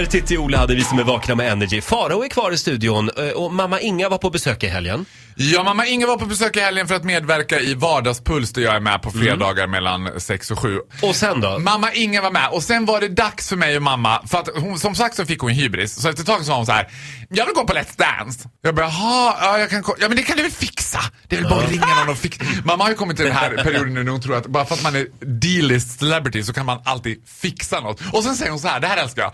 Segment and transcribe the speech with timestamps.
[0.00, 1.80] Roger, Titti och Ola hade vi som är vakna med Energy.
[1.80, 5.06] Farao är kvar i studion eh, och mamma Inga var på besök i helgen.
[5.42, 8.74] Ja, mamma Inga var på besök i helgen för att medverka i Vardagspuls där jag
[8.74, 10.80] är med på fredagar mellan 6 och 7.
[11.02, 11.58] Och sen då?
[11.58, 14.48] Mamma Inga var med och sen var det dags för mig och mamma, för att
[14.56, 15.94] hon, som sagt så fick hon hybris.
[15.94, 16.88] Så efter ett tag sa hon så här,
[17.28, 18.48] jag vill gå på Let's Dance.
[18.62, 21.00] Jag bara, jaha, ja, jag kan, ja men det kan du väl fixa?
[21.28, 22.44] Det är väl bara att ringa någon och fixa.
[22.64, 24.74] Mamma har ju kommit till den här perioden nu när hon tror att bara för
[24.74, 28.00] att man är D-list celebrity så kan man alltid fixa något.
[28.12, 29.32] Och sen säger hon så här, det här älskar jag.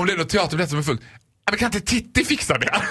[0.00, 1.00] Om det är något teaterbiljett som är fullt,
[1.46, 2.70] Ja, men kan inte Titti fixa det?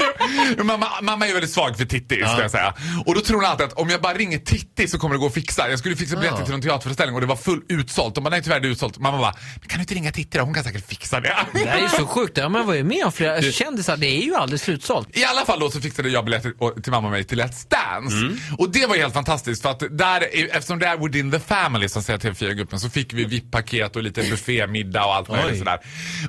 [0.63, 2.73] mamma, mamma är väldigt svag för Titti, ska jag säga.
[3.05, 5.25] Och då tror hon alltid att om jag bara ringer Titti så kommer det gå
[5.27, 5.69] att fixa.
[5.69, 6.45] Jag skulle fixa biljetter Ja.
[6.45, 8.17] till någon teaterföreställning och det var full utsålt.
[8.17, 8.97] Och man nej tyvärr det är utsålt.
[8.99, 10.43] Mamma bara, men kan du inte ringa Titti då?
[10.43, 11.35] Hon kan säkert fixa det.
[11.53, 12.37] Det här är ju så sjukt.
[12.37, 13.97] Ja, man var ju med om flera kändisar.
[13.97, 15.17] Det är ju alldeles slutsålt.
[15.17, 18.15] I alla fall då så fixade jag biljetter till mamma och mig till Let's Dance.
[18.17, 18.37] Mm.
[18.57, 22.03] Och det var helt fantastiskt för att där, eftersom det är within the family som
[22.03, 25.79] säger TV4-gruppen så fick vi VIP-paket och lite buffémiddag och allt möjligt sådär.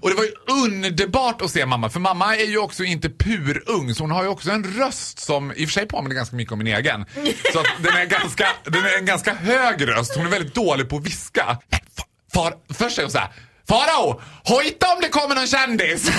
[0.00, 0.32] Och det var ju
[0.64, 4.28] underbart att se mamma för mamma är ju också inte purung så hon har ju
[4.28, 7.04] också en röst som i och för sig påminner ganska mycket om min egen.
[7.52, 10.16] Så att den är ganska, den är en ganska hög röst.
[10.16, 11.58] Hon är väldigt dålig på att viska.
[12.34, 13.28] Far, först säger hon så här...
[13.68, 16.10] Farao, hojta om det kommer någon kändis!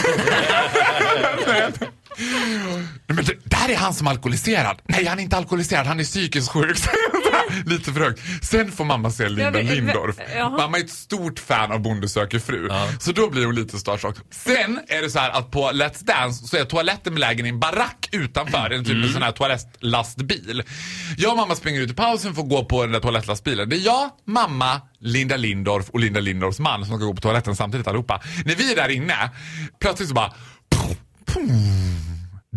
[3.07, 4.81] Men det, där är han som är alkoholiserad.
[4.83, 6.77] Nej, han är inte alkoholiserad, han är psykiskt sjuk.
[7.65, 8.21] Lite för högt.
[8.41, 10.15] Sen får mamma se Linda Ja, Lindorff.
[10.57, 12.69] Mamma är ett stort fan av Bonde söker fru.
[12.99, 14.15] Så då blir hon lite starstruck.
[14.31, 17.59] Sen är det så här att på Let's Dance så är toaletten belägen i en
[17.59, 18.69] barack utanför.
[18.69, 20.63] En typ en sån här toalettlastbil.
[21.17, 23.69] Jag och mamma springer ut i pausen för att gå på den där toalettlastbilen.
[23.69, 27.55] Det är jag, mamma, Linda Lindorff och Linda Lindorffs man som ska gå på toaletten
[27.55, 28.21] samtidigt allihopa.
[28.45, 29.31] När vi är där inne,
[29.79, 30.33] plötsligt så bara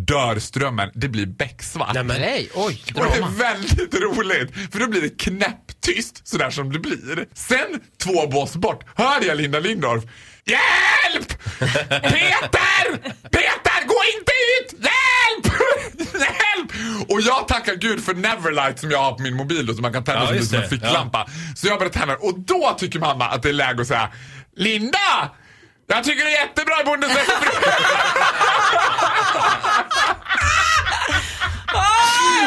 [0.07, 0.91] dör strömmen.
[0.95, 1.95] Det blir becksvart.
[1.95, 6.51] Nej, men, Nej, oj, Och det är väldigt roligt, för då blir det knäpptyst sådär
[6.51, 7.27] som det blir.
[7.35, 10.05] Sen, två bås bort, hör jag Linda Lindorff.
[10.45, 11.43] Hjälp!
[11.89, 12.97] Peter!
[13.31, 14.73] Peter, gå inte ut!
[14.73, 15.55] Hjälp!
[16.15, 16.73] Hjälp!
[17.11, 19.93] Och jag tackar gud för Neverlight som jag har på min mobil då, så man
[19.93, 21.27] kan tända Ja, som, som en ficklampa.
[21.57, 24.09] Så jag börjar tända och då tycker mamma att det är läge att säga
[24.57, 25.31] Linda!
[25.89, 27.07] Jag tycker det är jättebra i Bonde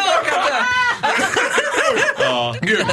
[0.06, 0.56] söker fru."
[2.62, 2.86] Gud.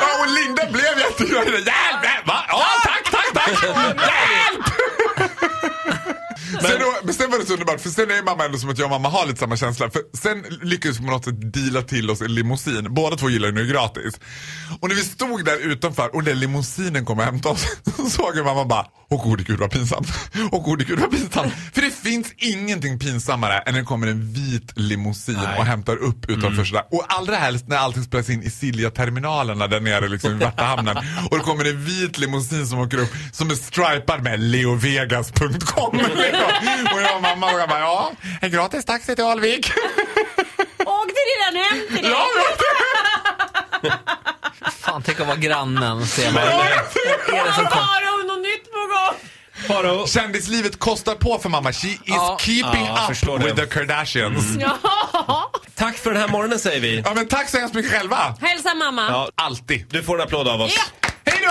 [0.00, 1.44] Ja, och Linda blev jätteglad.
[1.46, 1.66] Hjälp!
[1.66, 2.44] hjälp, Va?
[2.48, 3.62] Ja, tack, tack, tack!
[3.62, 4.64] Hjälp!
[6.62, 8.78] Sen, då, men sen var det så underbart, för sen är mamma ändå som att
[8.78, 9.90] jag och mamma har lite samma känsla.
[9.90, 12.94] För sen lyckades vi på något sätt deala till oss en limousin.
[12.94, 14.20] Båda två gillar ju nu gratis.
[14.80, 17.66] Och när vi stod där utanför och den limousinen kom och hämtade oss,
[17.96, 20.08] så såg jag mamma bara, åh gode gud vad pinsamt.
[20.52, 21.52] Åh gode gud vad pinsamt.
[21.74, 25.58] För det finns ingenting pinsammare än när det kommer en vit limousin Nej.
[25.58, 26.84] och hämtar upp utanför sådär.
[26.90, 30.96] Och allra helst när allting spelas in i Silja-terminalerna där nere liksom i Värtahamnen.
[31.30, 36.00] Och det kommer en vit limousin som åker upp som är stripad med leovegas.com.
[36.94, 39.72] och jag och mamma och jag bara, ja, en gratis taxi till Alvik.
[40.86, 42.10] Åkte redan hem till dig?
[42.12, 42.26] ja,
[44.80, 47.66] Fan, tänk att vara grannen och se vad är det som.
[47.66, 49.14] Farao, något nytt på gång?
[49.68, 51.72] Farao, Kändislivet kostar på för mamma.
[51.72, 52.36] She is Ja.
[52.40, 53.46] keeping Ja, jag förstår up det.
[53.46, 54.44] with the Kardashians.
[54.60, 55.50] Ja.
[55.74, 57.02] tack för den här morgonen säger vi.
[57.04, 58.34] Ja men tack så hemskt mycket själva.
[58.40, 59.06] Hälsa mamma.
[59.10, 59.86] Ja, Alltid.
[59.90, 60.74] du får en applåd av oss.
[60.76, 60.82] Ja.
[61.32, 61.50] Hej då!